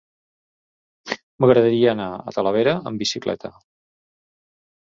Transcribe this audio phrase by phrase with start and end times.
[1.45, 3.53] M'agradaria anar a Talavera amb bicicleta.